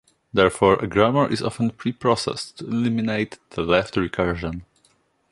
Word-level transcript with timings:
Therefore, 0.33 0.77
a 0.83 0.87
grammar 0.87 1.31
is 1.31 1.43
often 1.43 1.69
preprocessed 1.69 2.55
to 2.55 2.65
eliminate 2.65 3.37
the 3.51 3.61
left 3.61 3.93
recursion. 3.93 4.63